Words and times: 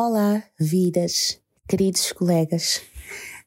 Olá, 0.00 0.44
vidas, 0.56 1.40
queridos 1.68 2.12
colegas. 2.12 2.80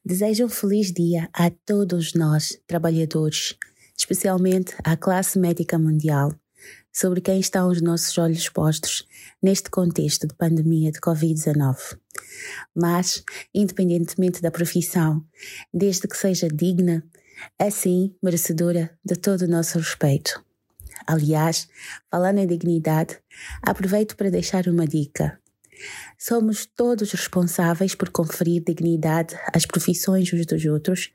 Desejo 0.04 0.44
um 0.44 0.48
feliz 0.50 0.92
dia 0.92 1.26
a 1.32 1.48
todos 1.48 2.12
nós, 2.12 2.60
trabalhadores, 2.66 3.56
especialmente 3.96 4.74
à 4.84 4.94
classe 4.94 5.38
médica 5.38 5.78
mundial, 5.78 6.30
sobre 6.92 7.22
quem 7.22 7.40
estão 7.40 7.70
os 7.70 7.80
nossos 7.80 8.18
olhos 8.18 8.50
postos 8.50 9.08
neste 9.42 9.70
contexto 9.70 10.26
de 10.26 10.34
pandemia 10.34 10.92
de 10.92 11.00
Covid-19. 11.00 11.98
Mas, 12.74 13.24
independentemente 13.54 14.42
da 14.42 14.50
profissão, 14.50 15.24
desde 15.72 16.06
que 16.06 16.18
seja 16.18 16.48
digna, 16.48 17.02
assim 17.58 18.14
merecedora 18.22 18.90
de 19.02 19.16
todo 19.16 19.46
o 19.46 19.48
nosso 19.48 19.78
respeito. 19.78 20.44
Aliás, 21.06 21.66
falando 22.10 22.40
em 22.40 22.46
dignidade, 22.46 23.18
aproveito 23.62 24.14
para 24.16 24.30
deixar 24.30 24.68
uma 24.68 24.86
dica. 24.86 25.40
Somos 26.18 26.66
todos 26.66 27.10
responsáveis 27.12 27.94
por 27.94 28.10
conferir 28.10 28.62
dignidade 28.64 29.36
às 29.52 29.66
profissões 29.66 30.32
uns 30.32 30.46
dos 30.46 30.64
outros, 30.64 31.10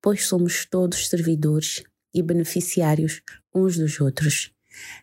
pois 0.00 0.26
somos 0.26 0.66
todos 0.66 1.08
servidores 1.08 1.82
e 2.14 2.22
beneficiários 2.22 3.22
uns 3.54 3.76
dos 3.76 4.00
outros. 4.00 4.52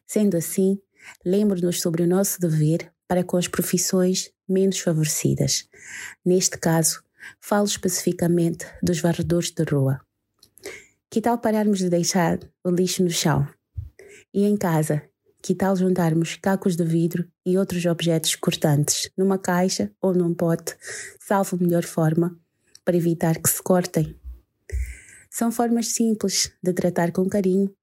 Sendo 0.06 0.38
assim, 0.38 0.80
lembre-nos 1.26 1.82
sobre 1.82 2.04
o 2.04 2.08
nosso 2.08 2.40
dever 2.40 2.92
para 3.08 3.24
com 3.24 3.38
as 3.38 3.48
profissões 3.48 4.32
menos 4.48 4.80
favorecidas. 4.80 5.68
Neste 6.26 6.58
caso, 6.58 7.02
falo 7.40 7.66
especificamente 7.66 8.66
dos 8.82 9.00
varredores 9.00 9.52
de 9.52 9.64
rua. 9.64 10.02
Que 11.10 11.22
tal 11.22 11.38
pararmos 11.38 11.80
de 11.80 11.90
deixar 11.90 12.40
o 12.64 12.70
lixo 12.70 13.04
no 13.04 13.09
chão? 13.09 13.48
E 14.34 14.44
em 14.44 14.58
casa, 14.58 15.02
que 15.42 15.56
tal 15.56 15.76
juntarmos 15.76 16.36
cacos 16.36 16.76
de 16.76 16.84
vidro 16.84 17.28
e 17.46 17.58
outros 17.58 17.86
objetos 17.86 18.36
cortantes 18.36 19.10
numa 19.18 19.38
caixa 19.38 19.92
ou 20.02 20.14
num 20.14 20.34
pote, 20.34 20.76
salvo 21.20 21.58
melhor 21.58 21.84
forma, 21.84 22.38
para 22.84 22.98
evitar 22.98 23.38
que 23.42 23.50
se 23.50 23.62
cortem? 23.62 24.16
São 25.30 25.52
formas 25.52 25.90
simples 25.90 26.52
de 26.64 26.74
tratar 26.74 27.12
com 27.12 27.28
carinho 27.30 27.74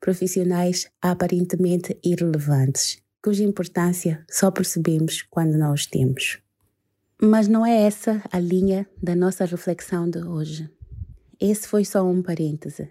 profissionais 0.00 0.88
aparentemente 1.00 1.98
irrelevantes, 2.02 3.02
cuja 3.22 3.44
importância 3.44 4.24
só 4.28 4.50
percebemos 4.50 5.22
quando 5.22 5.56
não 5.56 5.72
os 5.72 5.86
temos. 5.86 6.38
Mas 7.22 7.48
não 7.48 7.66
é 7.66 7.82
essa 7.82 8.22
a 8.32 8.38
linha 8.38 8.88
da 9.02 9.14
nossa 9.14 9.44
reflexão 9.44 10.08
de 10.08 10.22
hoje. 10.22 10.70
Esse 11.38 11.68
foi 11.68 11.84
só 11.84 12.02
um 12.02 12.22
parêntese. 12.22 12.90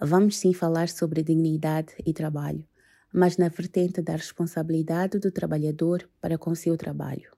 Vamos 0.00 0.36
sim 0.36 0.52
falar 0.52 0.88
sobre 0.88 1.22
dignidade 1.22 1.92
e 2.04 2.12
trabalho, 2.12 2.64
mas 3.12 3.36
na 3.36 3.48
vertente 3.48 4.00
da 4.00 4.16
responsabilidade 4.16 5.18
do 5.18 5.30
trabalhador 5.30 6.08
para 6.20 6.38
com 6.38 6.54
seu 6.54 6.76
trabalho. 6.76 7.30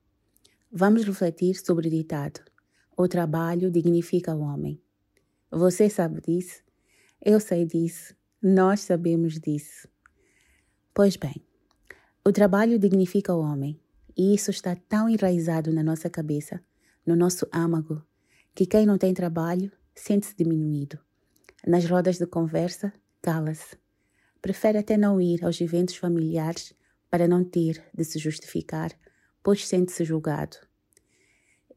Vamos 0.70 1.04
refletir 1.04 1.56
sobre 1.56 1.88
o 1.88 1.90
ditado: 1.90 2.40
o 2.96 3.08
trabalho 3.08 3.70
dignifica 3.70 4.34
o 4.34 4.40
homem. 4.40 4.80
Você 5.50 5.90
sabe 5.90 6.20
disso? 6.20 6.62
Eu 7.20 7.40
sei 7.40 7.64
disso. 7.64 8.14
Nós 8.42 8.80
sabemos 8.80 9.40
disso. 9.40 9.88
Pois 10.92 11.16
bem, 11.16 11.42
o 12.24 12.30
trabalho 12.30 12.78
dignifica 12.78 13.34
o 13.34 13.40
homem, 13.40 13.80
e 14.16 14.34
isso 14.34 14.50
está 14.50 14.76
tão 14.76 15.08
enraizado 15.08 15.72
na 15.72 15.82
nossa 15.82 16.08
cabeça, 16.08 16.62
no 17.06 17.16
nosso 17.16 17.46
âmago, 17.52 18.02
que 18.54 18.66
quem 18.66 18.86
não 18.86 18.98
tem 18.98 19.12
trabalho 19.12 19.72
sente-se 19.94 20.36
diminuído. 20.36 20.98
Nas 21.66 21.84
rodas 21.86 22.18
de 22.18 22.26
conversa, 22.26 22.92
cala-se 23.22 23.76
prefere 24.44 24.76
até 24.76 24.98
não 24.98 25.18
ir 25.18 25.42
aos 25.42 25.58
eventos 25.58 25.96
familiares 25.96 26.74
para 27.08 27.26
não 27.26 27.42
ter 27.42 27.82
de 27.94 28.04
se 28.04 28.18
justificar, 28.18 28.92
pois 29.42 29.66
sente-se 29.66 30.04
julgado. 30.04 30.58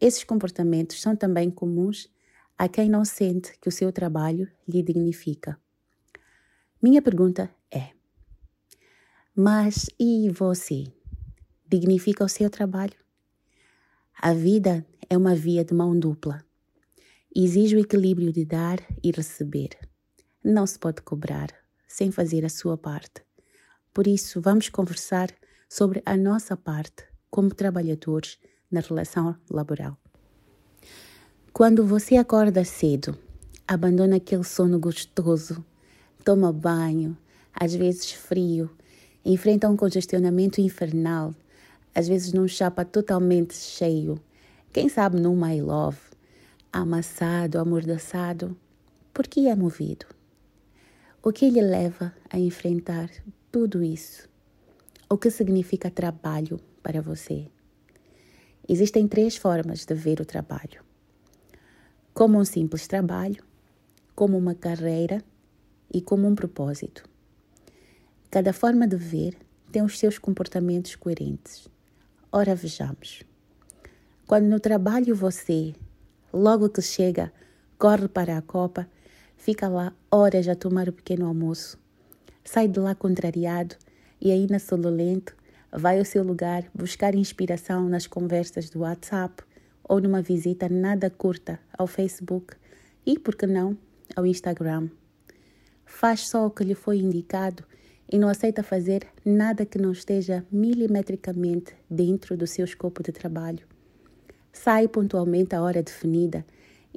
Esses 0.01 0.25
comportamentos 0.25 1.01
são 1.01 1.15
também 1.15 1.49
comuns 1.49 2.11
a 2.57 2.67
quem 2.67 2.89
não 2.89 3.05
sente 3.05 3.57
que 3.61 3.69
o 3.69 3.71
seu 3.71 3.89
trabalho 3.93 4.51
lhe 4.67 4.83
dignifica. 4.83 5.57
Minha 6.83 7.01
pergunta 7.01 7.49
é: 7.71 7.91
mas 9.33 9.85
e 9.97 10.29
você? 10.29 10.91
Dignifica 11.65 12.25
o 12.25 12.29
seu 12.29 12.49
trabalho? 12.49 12.97
A 14.13 14.33
vida 14.33 14.85
é 15.09 15.15
uma 15.15 15.33
via 15.33 15.63
de 15.63 15.73
mão 15.73 15.97
dupla. 15.97 16.43
Exige 17.33 17.77
o 17.77 17.79
equilíbrio 17.79 18.33
de 18.33 18.43
dar 18.43 18.77
e 19.01 19.09
receber. 19.09 19.69
Não 20.43 20.67
se 20.67 20.77
pode 20.77 21.01
cobrar 21.01 21.65
sem 21.87 22.11
fazer 22.11 22.45
a 22.45 22.49
sua 22.49 22.77
parte. 22.77 23.21
Por 23.93 24.05
isso, 24.05 24.41
vamos 24.41 24.69
conversar 24.69 25.31
sobre 25.69 26.01
a 26.05 26.15
nossa 26.15 26.55
parte 26.55 27.03
como 27.29 27.53
trabalhadores 27.53 28.37
na 28.69 28.79
relação 28.79 29.35
laboral. 29.49 29.97
Quando 31.53 31.85
você 31.85 32.17
acorda 32.17 32.63
cedo, 32.63 33.17
abandona 33.67 34.17
aquele 34.17 34.43
sono 34.43 34.79
gostoso, 34.79 35.65
toma 36.23 36.53
banho, 36.53 37.17
às 37.53 37.73
vezes 37.73 38.11
frio, 38.11 38.69
enfrenta 39.25 39.67
um 39.67 39.75
congestionamento 39.75 40.61
infernal, 40.61 41.33
às 41.95 42.07
vezes 42.07 42.31
num 42.31 42.47
chapa 42.47 42.85
totalmente 42.85 43.55
cheio, 43.55 44.21
quem 44.71 44.87
sabe 44.87 45.19
num 45.19 45.35
my 45.35 45.59
love, 45.59 45.97
amassado, 46.71 47.57
amordaçado, 47.57 48.55
por 49.11 49.25
que 49.25 49.47
é 49.47 49.55
movido? 49.55 50.05
O 51.27 51.33
que 51.33 51.49
lhe 51.49 51.59
leva 51.59 52.13
a 52.29 52.39
enfrentar 52.39 53.09
tudo 53.51 53.83
isso? 53.83 54.29
O 55.09 55.17
que 55.17 55.29
significa 55.29 55.91
trabalho 55.91 56.57
para 56.81 57.01
você? 57.01 57.49
Existem 58.65 59.09
três 59.09 59.35
formas 59.35 59.85
de 59.85 59.93
ver 59.93 60.21
o 60.21 60.25
trabalho: 60.25 60.81
como 62.13 62.39
um 62.39 62.45
simples 62.45 62.87
trabalho, 62.87 63.43
como 64.15 64.37
uma 64.37 64.55
carreira 64.55 65.21
e 65.93 65.99
como 65.99 66.25
um 66.25 66.33
propósito. 66.33 67.03
Cada 68.31 68.53
forma 68.53 68.87
de 68.87 68.95
ver 68.95 69.37
tem 69.69 69.81
os 69.81 69.99
seus 69.99 70.17
comportamentos 70.17 70.95
coerentes. 70.95 71.67
Ora, 72.31 72.55
vejamos. 72.55 73.23
Quando 74.25 74.45
no 74.45 74.61
trabalho 74.61 75.13
você, 75.13 75.75
logo 76.31 76.69
que 76.69 76.81
chega, 76.81 77.33
corre 77.77 78.07
para 78.07 78.37
a 78.37 78.41
copa 78.41 78.87
fica 79.37 79.69
lá 79.69 79.93
horas 80.11 80.47
a 80.47 80.55
tomar 80.55 80.89
o 80.89 80.93
pequeno 80.93 81.25
almoço. 81.25 81.79
Sai 82.43 82.67
de 82.67 82.79
lá 82.79 82.93
contrariado 82.93 83.75
e 84.19 84.31
ainda 84.31 84.59
sololento, 84.59 85.35
vai 85.71 85.99
ao 85.99 86.05
seu 86.05 86.23
lugar 86.23 86.65
buscar 86.73 87.15
inspiração 87.15 87.87
nas 87.87 88.07
conversas 88.07 88.69
do 88.69 88.79
WhatsApp 88.79 89.43
ou 89.87 90.01
numa 90.01 90.21
visita 90.21 90.67
nada 90.67 91.09
curta 91.09 91.59
ao 91.77 91.87
Facebook 91.87 92.55
e, 93.05 93.17
por 93.17 93.35
que 93.35 93.47
não, 93.47 93.77
ao 94.15 94.25
Instagram. 94.25 94.89
Faz 95.85 96.27
só 96.27 96.45
o 96.45 96.51
que 96.51 96.63
lhe 96.63 96.75
foi 96.75 96.97
indicado 96.97 97.63
e 98.11 98.17
não 98.17 98.27
aceita 98.27 98.63
fazer 98.63 99.07
nada 99.23 99.65
que 99.65 99.77
não 99.77 99.91
esteja 99.91 100.45
milimetricamente 100.51 101.73
dentro 101.89 102.35
do 102.35 102.47
seu 102.47 102.65
escopo 102.65 103.03
de 103.03 103.11
trabalho. 103.11 103.65
Sai 104.51 104.87
pontualmente 104.87 105.55
à 105.55 105.61
hora 105.61 105.83
definida 105.83 106.45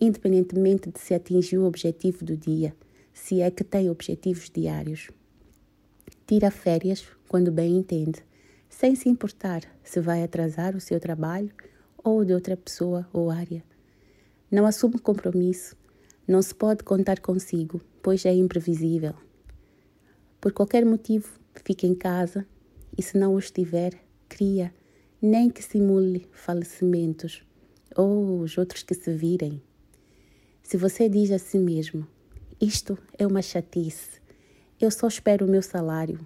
independentemente 0.01 0.91
de 0.91 0.99
se 0.99 1.15
atingiu 1.15 1.63
o 1.63 1.67
objetivo 1.67 2.25
do 2.25 2.37
dia, 2.37 2.75
se 3.13 3.41
é 3.41 3.51
que 3.51 3.63
tem 3.63 3.91
objetivos 3.91 4.51
diários. 4.51 5.11
Tira 6.27 6.51
férias 6.51 7.05
quando 7.29 7.53
bem 7.53 7.77
entende, 7.77 8.25
sem 8.69 8.95
se 8.95 9.09
importar 9.09 9.63
se 9.83 10.01
vai 10.01 10.23
atrasar 10.23 10.77
o 10.77 10.81
seu 10.81 10.99
trabalho 10.99 11.51
ou 12.03 12.25
de 12.25 12.33
outra 12.33 12.57
pessoa 12.57 13.07
ou 13.13 13.31
área. 13.31 13.63
Não 14.51 14.65
assume 14.65 14.99
compromisso, 14.99 15.77
não 16.27 16.41
se 16.41 16.55
pode 16.55 16.83
contar 16.85 17.21
consigo, 17.21 17.81
pois 18.03 18.25
é 18.25 18.33
imprevisível. 18.33 19.15
Por 20.41 20.53
qualquer 20.53 20.85
motivo, 20.85 21.29
fica 21.65 21.87
em 21.87 21.95
casa 21.95 22.47
e, 22.97 23.03
se 23.03 23.19
não 23.19 23.35
o 23.35 23.39
estiver, 23.39 23.93
cria, 24.29 24.73
nem 25.21 25.51
que 25.51 25.63
simule 25.63 26.27
falecimentos 26.33 27.45
ou 27.95 28.41
os 28.41 28.57
outros 28.57 28.83
que 28.83 28.95
se 28.95 29.13
virem. 29.13 29.61
Se 30.71 30.77
você 30.77 31.09
diz 31.09 31.33
a 31.33 31.39
si 31.41 31.59
mesmo: 31.59 32.07
Isto 32.61 32.97
é 33.19 33.27
uma 33.27 33.43
chatice, 33.43 34.21
eu 34.81 34.89
só 34.89 35.09
espero 35.09 35.45
o 35.45 35.51
meu 35.51 35.63
salário 35.63 36.21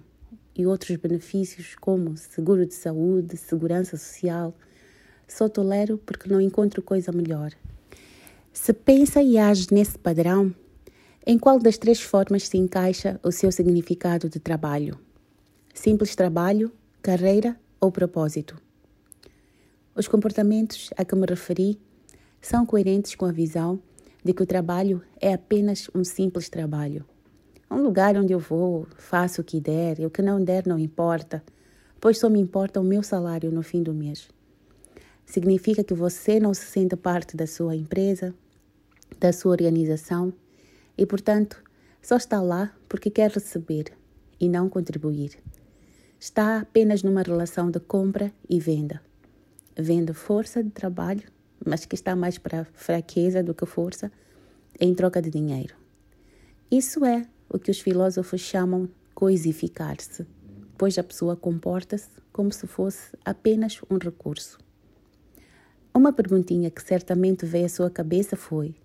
e 0.55 0.67
outros 0.67 0.97
benefícios 0.97 1.73
como 1.81 2.15
seguro 2.15 2.63
de 2.63 2.75
saúde, 2.75 3.37
segurança 3.37 3.97
social, 3.97 4.53
só 5.27 5.49
tolero 5.49 5.97
porque 5.97 6.29
não 6.29 6.39
encontro 6.39 6.83
coisa 6.83 7.11
melhor. 7.11 7.53
Se 8.53 8.71
pensa 8.71 9.19
e 9.19 9.35
age 9.35 9.65
nesse 9.71 9.97
padrão, 9.97 10.53
em 11.25 11.39
qual 11.39 11.57
das 11.57 11.79
três 11.79 11.99
formas 11.99 12.47
se 12.47 12.55
encaixa 12.55 13.19
o 13.23 13.31
seu 13.31 13.51
significado 13.51 14.29
de 14.29 14.39
trabalho? 14.39 14.99
Simples 15.73 16.15
trabalho, 16.15 16.71
carreira 17.01 17.59
ou 17.81 17.91
propósito? 17.91 18.61
Os 19.95 20.07
comportamentos 20.07 20.91
a 20.95 21.03
que 21.03 21.15
me 21.15 21.25
referi 21.25 21.79
são 22.39 22.63
coerentes 22.63 23.15
com 23.15 23.25
a 23.25 23.31
visão 23.31 23.81
de 24.25 24.33
que 24.33 24.41
o 24.41 24.45
trabalho 24.47 25.03
é 25.21 25.31
apenas 25.31 25.87
um 25.93 26.03
simples 26.03 26.49
trabalho. 26.49 27.05
Um 27.69 27.83
lugar 27.83 28.17
onde 28.17 28.33
eu 28.33 28.39
vou, 28.39 28.87
faço 28.97 29.41
o 29.41 29.43
que 29.43 29.61
der, 29.61 29.99
e 29.99 30.05
o 30.05 30.09
que 30.09 30.23
não 30.23 30.43
der 30.43 30.65
não 30.65 30.79
importa, 30.79 31.43
pois 32.01 32.17
só 32.17 32.27
me 32.27 32.39
importa 32.39 32.81
o 32.81 32.83
meu 32.83 33.03
salário 33.03 33.51
no 33.51 33.61
fim 33.61 33.83
do 33.83 33.93
mês. 33.93 34.27
significa 35.27 35.83
que 35.83 35.93
você 35.93 36.39
não 36.39 36.53
se 36.53 36.65
sente 36.65 36.95
parte 36.95 37.37
da 37.37 37.45
sua 37.47 37.75
empresa, 37.75 38.33
da 39.19 39.31
sua 39.31 39.51
organização 39.51 40.33
e, 40.97 41.05
portanto, 41.05 41.63
só 42.01 42.17
está 42.17 42.41
lá 42.41 42.71
porque 42.87 43.09
quer 43.09 43.31
receber 43.31 43.91
e 44.39 44.47
não 44.49 44.69
contribuir. 44.69 45.37
Está 46.19 46.59
apenas 46.59 47.03
numa 47.03 47.23
relação 47.23 47.69
de 47.69 47.79
compra 47.79 48.31
e 48.47 48.59
venda. 48.59 49.01
Vende 49.75 50.13
força 50.13 50.63
de 50.63 50.69
trabalho, 50.69 51.23
mas 51.63 51.85
que 51.85 51.95
está 51.95 52.15
mais 52.15 52.37
para 52.37 52.65
fraqueza 52.73 53.43
do 53.43 53.53
que 53.53 53.65
força, 53.65 54.11
em 54.79 54.93
troca 54.93 55.21
de 55.21 55.29
dinheiro. 55.29 55.75
Isso 56.69 57.05
é 57.05 57.25
o 57.47 57.59
que 57.59 57.71
os 57.71 57.79
filósofos 57.79 58.41
chamam 58.41 58.89
coisificar-se, 59.13 60.25
pois 60.77 60.97
a 60.97 61.03
pessoa 61.03 61.35
comporta-se 61.35 62.09
como 62.33 62.51
se 62.51 62.67
fosse 62.67 63.17
apenas 63.23 63.79
um 63.89 63.97
recurso. 63.97 64.57
Uma 65.93 66.11
perguntinha 66.11 66.69
que 66.69 66.83
certamente 66.83 67.45
veio 67.45 67.65
à 67.65 67.69
sua 67.69 67.89
cabeça 67.89 68.35
foi: 68.35 68.75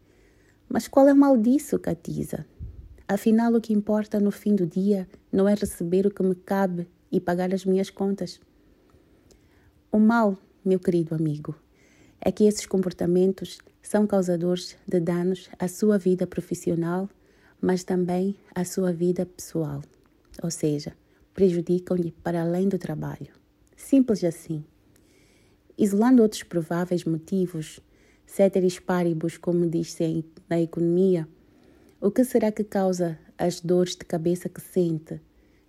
Mas 0.68 0.86
qual 0.86 1.08
é 1.08 1.12
o 1.12 1.16
mal 1.16 1.36
disso, 1.36 1.78
Catiza? 1.78 2.46
Afinal, 3.08 3.52
o 3.54 3.60
que 3.60 3.72
importa 3.72 4.20
no 4.20 4.30
fim 4.30 4.54
do 4.54 4.64
dia 4.64 5.08
não 5.32 5.48
é 5.48 5.54
receber 5.54 6.06
o 6.06 6.10
que 6.12 6.22
me 6.22 6.36
cabe 6.36 6.86
e 7.10 7.18
pagar 7.18 7.52
as 7.52 7.64
minhas 7.64 7.90
contas. 7.90 8.40
O 9.90 9.98
mal, 9.98 10.38
meu 10.64 10.78
querido 10.78 11.16
amigo, 11.16 11.56
é 12.20 12.30
que 12.30 12.44
esses 12.44 12.66
comportamentos 12.66 13.58
são 13.82 14.06
causadores 14.06 14.76
de 14.86 15.00
danos 15.00 15.48
à 15.58 15.66
sua 15.66 15.98
vida 15.98 16.26
profissional, 16.26 17.08
mas 17.60 17.82
também 17.82 18.36
à 18.54 18.64
sua 18.64 18.92
vida 18.92 19.24
pessoal. 19.24 19.82
Ou 20.42 20.50
seja, 20.50 20.94
prejudicam-lhe 21.34 22.12
para 22.22 22.42
além 22.42 22.68
do 22.68 22.78
trabalho. 22.78 23.28
Simples 23.76 24.22
assim. 24.24 24.64
Isolando 25.76 26.22
outros 26.22 26.42
prováveis 26.42 27.04
motivos, 27.04 27.80
ceteris 28.26 28.78
paribus, 28.78 29.38
como 29.38 29.68
diz-se 29.68 30.24
na 30.48 30.60
economia, 30.60 31.26
o 32.00 32.10
que 32.10 32.24
será 32.24 32.52
que 32.52 32.64
causa 32.64 33.18
as 33.36 33.60
dores 33.60 33.96
de 33.96 34.04
cabeça 34.04 34.48
que 34.48 34.60
sente, 34.60 35.20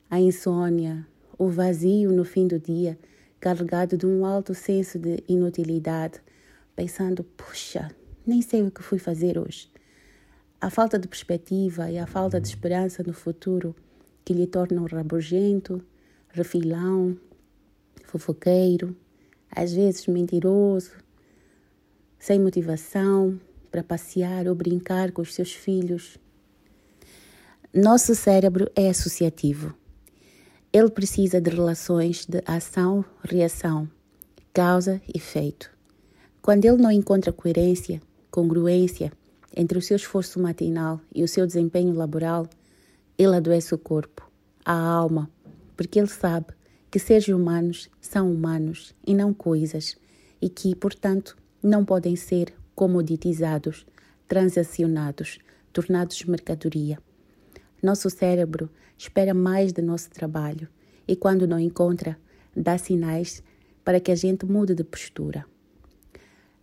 a 0.09 0.19
insônia, 0.19 1.07
o 1.37 1.47
vazio 1.47 2.11
no 2.11 2.25
fim 2.25 2.47
do 2.47 2.59
dia, 2.59 2.99
carregado 3.39 3.97
de 3.97 4.05
um 4.05 4.25
alto 4.25 4.53
senso 4.53 4.99
de 4.99 5.23
inutilidade, 5.27 6.21
pensando: 6.81 7.23
puxa, 7.23 7.91
nem 8.25 8.41
sei 8.41 8.63
o 8.63 8.71
que 8.71 8.81
fui 8.81 8.97
fazer 8.97 9.37
hoje. 9.37 9.69
A 10.59 10.71
falta 10.71 10.97
de 10.97 11.07
perspectiva 11.07 11.91
e 11.91 11.99
a 11.99 12.07
falta 12.07 12.41
de 12.41 12.47
esperança 12.47 13.03
no 13.03 13.13
futuro 13.13 13.75
que 14.25 14.33
lhe 14.33 14.47
tornam 14.47 14.85
rabugento, 14.85 15.83
refilão, 16.29 17.15
fofoqueiro, 18.05 18.95
às 19.51 19.73
vezes 19.73 20.07
mentiroso, 20.07 20.93
sem 22.17 22.39
motivação 22.39 23.39
para 23.69 23.83
passear 23.83 24.47
ou 24.47 24.55
brincar 24.55 25.11
com 25.11 25.21
os 25.21 25.35
seus 25.35 25.53
filhos. 25.53 26.17
Nosso 27.71 28.15
cérebro 28.15 28.71
é 28.75 28.89
associativo. 28.89 29.75
Ele 30.73 30.89
precisa 30.89 31.39
de 31.39 31.51
relações 31.51 32.25
de 32.25 32.41
ação-reação, 32.45 33.87
causa 34.51 34.99
e 35.07 35.17
efeito. 35.17 35.80
Quando 36.41 36.65
ele 36.65 36.77
não 36.77 36.91
encontra 36.91 37.31
coerência, 37.31 38.01
congruência 38.31 39.13
entre 39.55 39.77
o 39.77 39.81
seu 39.81 39.95
esforço 39.95 40.39
matinal 40.39 40.99
e 41.13 41.23
o 41.23 41.27
seu 41.27 41.45
desempenho 41.45 41.93
laboral, 41.93 42.49
ele 43.15 43.35
adoece 43.35 43.75
o 43.75 43.77
corpo, 43.77 44.27
a 44.65 44.73
alma, 44.73 45.29
porque 45.77 45.99
ele 45.99 46.07
sabe 46.07 46.47
que 46.89 46.97
seres 46.97 47.27
humanos 47.27 47.91
são 48.01 48.31
humanos 48.33 48.95
e 49.05 49.13
não 49.13 49.35
coisas 49.35 49.95
e 50.41 50.49
que, 50.49 50.73
portanto, 50.73 51.37
não 51.61 51.85
podem 51.85 52.15
ser 52.15 52.51
comoditizados, 52.73 53.85
transacionados, 54.27 55.37
tornados 55.71 56.23
mercadoria. 56.25 56.97
Nosso 57.83 58.09
cérebro 58.09 58.67
espera 58.97 59.35
mais 59.35 59.71
do 59.71 59.83
nosso 59.83 60.09
trabalho 60.09 60.67
e, 61.07 61.15
quando 61.15 61.45
não 61.45 61.59
encontra, 61.59 62.17
dá 62.55 62.79
sinais 62.79 63.43
para 63.83 63.99
que 63.99 64.11
a 64.11 64.15
gente 64.15 64.43
mude 64.43 64.73
de 64.73 64.83
postura. 64.83 65.45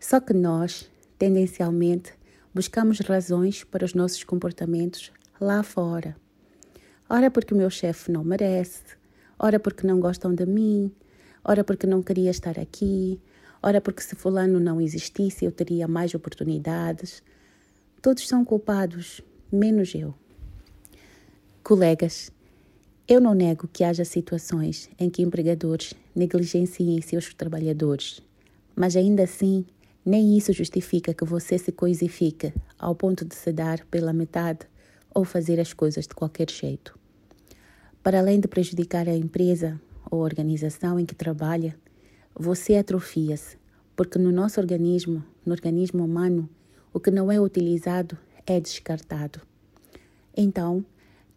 Só 0.01 0.21
que 0.21 0.33
nós, 0.33 0.89
tendencialmente, 1.19 2.13
buscamos 2.55 3.01
razões 3.01 3.65
para 3.65 3.85
os 3.85 3.95
nossos 3.95 4.23
comportamentos 4.23 5.13
lá 5.41 5.63
fora. 5.63 6.17
Ora, 7.11 7.31
porque 7.31 7.53
o 7.53 7.57
meu 7.57 7.71
chefe 7.71 8.13
não 8.13 8.23
merece, 8.23 8.83
ora, 9.39 9.59
porque 9.59 9.87
não 9.87 9.99
gostam 9.99 10.35
de 10.35 10.47
mim, 10.47 10.93
ora, 11.45 11.65
porque 11.65 11.87
não 11.87 12.03
queria 12.03 12.31
estar 12.31 12.59
aqui, 12.59 13.21
ora, 13.63 13.81
porque 13.81 14.03
se 14.03 14.15
Fulano 14.15 14.61
não 14.61 14.81
existisse 14.81 15.45
eu 15.45 15.51
teria 15.51 15.89
mais 15.89 16.15
oportunidades. 16.15 17.23
Todos 18.01 18.29
são 18.29 18.45
culpados, 18.45 19.21
menos 19.51 19.95
eu. 19.95 20.15
Colegas, 21.65 22.31
eu 23.09 23.21
não 23.21 23.35
nego 23.35 23.67
que 23.67 23.83
haja 23.83 24.05
situações 24.05 24.89
em 24.99 25.11
que 25.11 25.23
empregadores 25.23 25.95
negligenciem 26.15 27.01
seus 27.01 27.33
trabalhadores, 27.35 28.23
mas 28.77 28.95
ainda 28.95 29.25
assim, 29.25 29.65
nem 30.05 30.37
isso 30.37 30.53
justifica 30.53 31.13
que 31.13 31.25
você 31.25 31.59
se 31.59 31.73
coisifique 31.73 32.53
ao 32.79 32.95
ponto 32.95 33.25
de 33.25 33.35
se 33.35 33.53
dar 33.53 33.85
pela 33.87 34.13
metade 34.13 34.61
ou 35.15 35.25
fazer 35.25 35.61
as 35.61 35.73
coisas 35.73 36.07
de 36.07 36.15
qualquer 36.15 36.51
jeito. 36.51 36.99
Para 38.03 38.21
além 38.21 38.41
de 38.41 38.49
prejudicar 38.49 39.09
a 39.09 39.15
empresa 39.15 39.81
ou 40.11 40.21
organização 40.21 40.99
em 40.99 41.05
que 41.05 41.15
trabalha, 41.15 41.77
você 42.35 42.77
atrofia-se, 42.77 43.59
porque 43.97 44.19
no 44.19 44.31
nosso 44.31 44.61
organismo, 44.61 45.25
no 45.45 45.53
organismo 45.53 46.05
humano, 46.05 46.49
o 46.93 47.01
que 47.01 47.11
não 47.11 47.31
é 47.31 47.41
utilizado 47.41 48.17
é 48.47 48.59
descartado. 48.61 49.41
Então, 50.37 50.85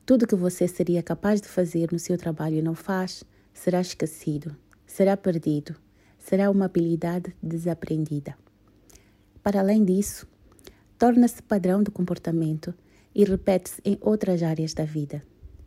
tudo 0.06 0.28
que 0.28 0.36
você 0.36 0.68
seria 0.68 1.02
capaz 1.02 1.42
de 1.42 1.48
fazer 1.48 1.92
no 1.92 2.00
seu 2.00 2.18
trabalho 2.18 2.58
e 2.58 2.62
não 2.62 2.76
faz 2.76 3.24
será 3.54 3.82
esquecido, 3.82 4.56
será 4.86 5.18
perdido, 5.18 5.76
será 6.18 6.50
uma 6.50 6.66
habilidade 6.66 7.36
desaprendida. 7.42 8.36
Para 9.44 9.60
além 9.60 9.84
disso, 9.84 10.28
torna-se 10.98 11.42
padrão 11.42 11.82
de 11.82 11.90
comportamento 11.90 12.74
e 13.14 13.24
repete-se 13.24 13.82
em 13.84 13.98
outras 14.02 14.44
áreas 14.44 14.74
da 14.74 14.86
vida. 14.86 15.24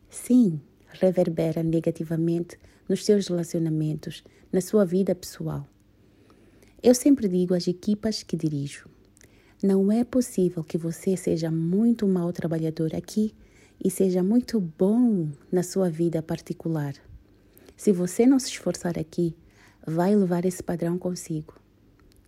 Sim, 0.08 0.60
reverbera 0.86 1.62
negativamente 1.62 2.58
nos 2.88 3.04
seus 3.04 3.26
relacionamentos, 3.28 4.22
na 4.52 4.60
sua 4.60 4.84
vida 4.84 5.14
pessoal. 5.14 5.66
Eu 6.82 6.94
sempre 6.94 7.28
digo 7.28 7.54
às 7.54 7.66
equipas 7.66 8.22
que 8.22 8.36
dirijo: 8.36 8.88
não 9.62 9.90
é 9.90 10.04
possível 10.04 10.62
que 10.62 10.78
você 10.78 11.16
seja 11.16 11.50
muito 11.50 12.06
mau 12.06 12.32
trabalhador 12.32 12.94
aqui 12.94 13.34
e 13.82 13.90
seja 13.90 14.22
muito 14.22 14.60
bom 14.60 15.28
na 15.50 15.62
sua 15.62 15.90
vida 15.90 16.22
particular. 16.22 16.94
Se 17.76 17.90
você 17.90 18.26
não 18.26 18.38
se 18.38 18.50
esforçar 18.50 18.98
aqui, 18.98 19.34
vai 19.86 20.14
levar 20.14 20.44
esse 20.44 20.62
padrão 20.62 20.96
consigo. 20.96 21.63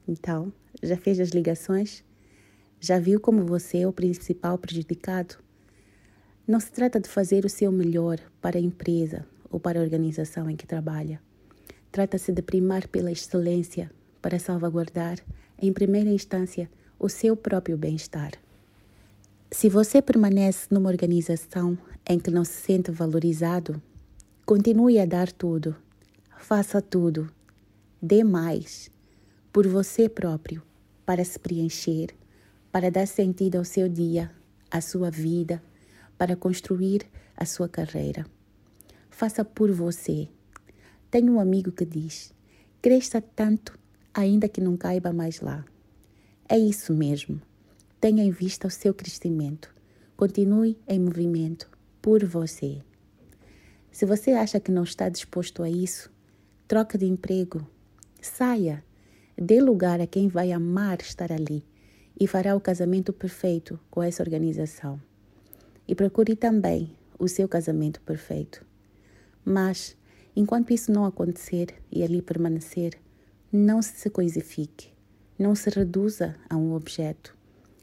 Então, 0.07 0.53
já 0.83 0.97
fez 0.97 1.19
as 1.21 1.31
ligações? 1.31 2.05
Já 2.81 2.99
viu 2.99 3.21
como 3.21 3.45
você 3.45 3.79
é 3.79 3.89
o 3.89 3.93
principal 3.93 4.59
prejudicado? 4.59 5.37
Não 6.47 6.61
se 6.61 6.71
trata 6.71 7.01
de 7.01 7.09
fazer 7.09 7.45
o 7.45 7.49
seu 7.49 7.73
melhor 7.73 8.21
para 8.41 8.59
a 8.59 8.61
empresa 8.61 9.27
ou 9.51 9.59
para 9.59 9.81
a 9.81 9.83
organização 9.83 10.49
em 10.49 10.55
que 10.55 10.67
trabalha. 10.67 11.21
Trata-se 11.91 12.31
de 12.31 12.43
primar 12.43 12.87
pela 12.89 13.11
excelência 13.11 13.91
para 14.21 14.39
salvaguardar, 14.39 15.19
em 15.61 15.73
primeira 15.73 16.11
instância, 16.11 16.71
o 16.99 17.09
seu 17.09 17.37
próprio 17.37 17.77
bem-estar. 17.77 18.33
Se 19.51 19.69
você 19.69 20.03
permanece 20.03 20.67
numa 20.71 20.91
organização 20.91 21.79
em 22.09 22.19
que 22.19 22.31
não 22.31 22.45
se 22.45 22.61
sente 22.61 22.91
valorizado, 22.91 23.81
continue 24.45 24.99
a 24.99 25.07
dar 25.07 25.33
tudo, 25.33 25.75
faça 26.39 26.83
tudo, 26.83 27.29
dê 28.01 28.23
mais, 28.23 28.91
por 29.57 29.67
você 29.67 30.07
próprio, 30.07 30.63
para 31.07 31.25
se 31.25 31.39
preencher, 31.39 32.09
para 32.71 32.91
dar 32.91 33.07
sentido 33.07 33.57
ao 33.57 33.65
seu 33.65 33.89
dia, 33.89 34.31
à 34.71 34.83
sua 34.83 35.11
vida 35.11 35.63
para 36.19 36.37
construir 36.37 37.07
a 37.35 37.47
sua 37.47 37.67
carreira. 37.67 38.27
Faça 39.09 39.43
por 39.47 39.73
você. 39.73 40.29
Tenho 41.11 41.33
um 41.33 41.41
amigo 41.41 41.73
que 41.73 41.87
diz: 41.87 42.35
cresça 42.83 43.19
tanto, 43.19 43.79
ainda 44.13 44.47
que 44.47 44.61
não 44.61 44.77
caiba 44.77 45.11
mais 45.11 45.41
lá. 45.41 45.65
É 46.47 46.59
isso 46.59 46.93
mesmo. 46.93 47.41
Tenha 47.99 48.23
em 48.23 48.31
vista 48.31 48.69
o 48.69 48.71
seu 48.71 48.93
crescimento. 48.93 49.75
Continue 50.19 50.79
em 50.87 51.01
movimento 51.01 51.67
por 52.03 52.23
você. 52.27 52.83
Se 53.91 54.05
você 54.05 54.33
acha 54.33 54.61
que 54.61 54.71
não 54.71 54.83
está 54.83 55.09
disposto 55.09 55.63
a 55.63 55.71
isso, 55.71 56.13
troca 56.69 56.99
de 56.99 57.07
emprego. 57.07 57.67
Saia. 58.21 58.85
Dê 59.39 59.61
lugar 59.61 60.01
a 60.01 60.07
quem 60.07 60.29
vai 60.29 60.51
amar 60.51 61.01
estar 61.01 61.31
ali 61.31 61.63
e 62.19 62.27
fará 62.27 62.57
o 62.57 62.61
casamento 62.61 63.13
perfeito 63.13 63.79
com 63.91 64.03
essa 64.03 64.23
organização 64.23 64.99
e 65.87 65.95
procure 65.95 66.35
também 66.35 66.97
o 67.19 67.29
seu 67.29 67.47
casamento 67.47 68.01
perfeito. 68.01 68.65
Mas, 69.45 69.97
enquanto 70.35 70.73
isso 70.73 70.91
não 70.91 71.05
acontecer 71.05 71.75
e 71.93 72.03
ali 72.03 72.23
permanecer, 72.23 72.99
Não 73.53 73.81
se 73.81 74.11
coisifique. 74.11 74.89
Não 75.39 75.55
se 75.55 75.71
reduza 75.71 76.35
a 76.51 76.57
um 76.57 76.75
objeto. 76.75 77.35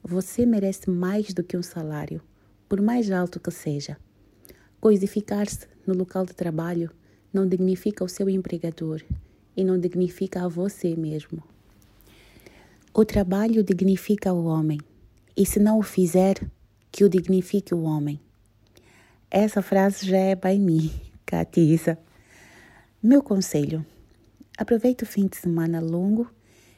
Você 0.04 0.46
merece 0.46 0.90
mais 0.90 1.34
do 1.34 1.42
que 1.42 1.56
um 1.56 1.64
salário, 1.64 2.22
por 2.68 2.82
mais 2.82 3.10
alto 3.10 3.40
que 3.40 3.50
seja. 3.50 3.98
Coisificar-se 4.80 5.66
no 5.88 5.96
local 5.96 6.26
de 6.26 6.34
trabalho 6.34 6.92
não 7.32 7.48
dignifica 7.48 8.04
o 8.04 8.10
seu 8.10 8.30
empregador 8.30 9.02
e 9.56 9.64
não 9.64 9.80
dignifica 9.80 10.44
a 10.44 10.48
você 10.48 10.96
mesmo. 10.96 11.44
O 12.94 13.04
trabalho 13.04 13.64
dignifica 13.64 14.32
o 14.32 14.46
homem, 14.46 14.80
e 15.36 15.46
se 15.46 15.60
não 15.60 15.80
o 15.80 15.84
fizer, 15.84 16.36
que 16.92 17.04
o 17.04 17.10
dignifique 17.10 17.74
o 17.74 17.82
homem. 17.82 18.20
Essa 19.32 19.64
frase 19.64 20.06
já 20.06 20.18
é 20.18 20.36
by 20.36 20.60
mim, 20.60 20.92
Catisa. 21.26 21.98
Meu 23.02 23.24
conselho: 23.24 23.84
aproveite 24.58 25.04
o 25.04 25.08
fim 25.08 25.26
de 25.26 25.38
semana 25.38 25.80
longo 25.80 26.30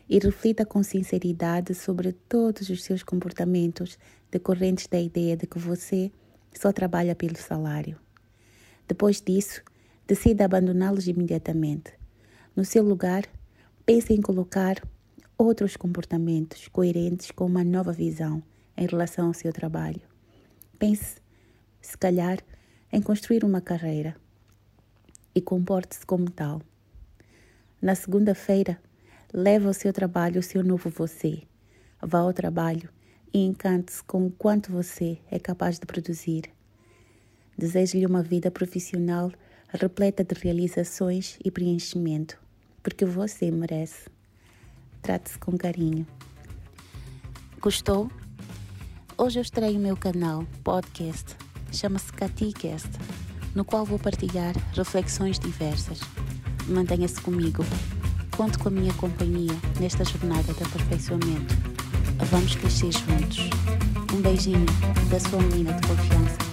e 0.09 0.17
reflita 0.19 0.65
com 0.65 0.81
sinceridade 0.81 1.73
sobre 1.73 2.13
todos 2.13 2.69
os 2.69 2.83
seus 2.83 3.03
comportamentos 3.03 3.99
decorrentes 4.31 4.87
da 4.87 4.99
ideia 4.99 5.35
de 5.35 5.45
que 5.45 5.59
você 5.59 6.11
só 6.53 6.71
trabalha 6.71 7.13
pelo 7.13 7.37
salário. 7.37 7.99
Depois 8.87 9.19
disso, 9.19 9.61
decida 10.07 10.45
abandoná-los 10.45 11.07
imediatamente. 11.07 11.91
No 12.55 12.63
seu 12.63 12.83
lugar, 12.83 13.25
pense 13.85 14.13
em 14.13 14.21
colocar 14.21 14.81
outros 15.37 15.75
comportamentos 15.75 16.69
coerentes 16.69 17.29
com 17.29 17.45
uma 17.45 17.65
nova 17.65 17.91
visão 17.91 18.41
em 18.77 18.87
relação 18.87 19.27
ao 19.27 19.33
seu 19.33 19.51
trabalho. 19.51 20.01
Pense, 20.79 21.17
se 21.81 21.97
calhar, 21.97 22.39
em 22.93 23.01
construir 23.01 23.43
uma 23.43 23.59
carreira 23.59 24.15
e 25.35 25.41
comporte-se 25.41 26.05
como 26.05 26.31
tal. 26.31 26.61
Na 27.81 27.93
segunda-feira, 27.93 28.79
leve 29.33 29.67
ao 29.67 29.73
seu 29.73 29.91
trabalho 29.91 30.39
o 30.39 30.43
seu 30.43 30.63
novo 30.63 30.89
você. 30.89 31.43
Vá 32.01 32.19
ao 32.19 32.31
trabalho 32.31 32.89
e 33.33 33.39
encante-se 33.39 34.01
com 34.01 34.27
o 34.27 34.31
quanto 34.31 34.71
você 34.71 35.17
é 35.29 35.37
capaz 35.37 35.77
de 35.77 35.85
produzir. 35.85 36.43
Desejo-lhe 37.57 38.05
uma 38.05 38.23
vida 38.23 38.49
profissional 38.49 39.29
repleta 39.67 40.23
de 40.23 40.35
realizações 40.35 41.37
e 41.43 41.51
preenchimento, 41.51 42.39
porque 42.85 43.03
você 43.03 43.49
merece. 43.49 44.07
Trate-se 45.01 45.39
com 45.39 45.57
carinho. 45.57 46.05
Gostou? 47.59 48.11
Hoje 49.17 49.39
eu 49.39 49.41
estreio 49.41 49.79
o 49.79 49.81
meu 49.81 49.97
canal, 49.97 50.45
podcast, 50.63 51.35
chama-se 51.71 52.13
CatiCast, 52.13 52.89
no 53.55 53.65
qual 53.65 53.85
vou 53.85 53.97
partilhar 53.97 54.53
reflexões 54.75 55.39
diversas. 55.39 55.99
Mantenha-se 56.67 57.19
comigo. 57.21 57.65
Conto 58.37 58.59
com 58.59 58.67
a 58.67 58.71
minha 58.71 58.93
companhia 58.93 59.53
nesta 59.79 60.03
jornada 60.05 60.53
de 60.53 60.63
aperfeiçoamento. 60.63 61.55
Vamos 62.29 62.55
crescer 62.55 62.91
juntos. 62.91 63.49
Um 64.13 64.21
beijinho 64.21 64.65
da 65.09 65.19
sua 65.19 65.41
menina 65.41 65.73
de 65.73 65.87
confiança. 65.87 66.44